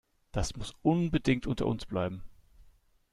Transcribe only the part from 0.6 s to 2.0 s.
unbedingt unter uns